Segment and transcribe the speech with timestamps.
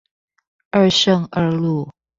[0.71, 1.87] 二聖二路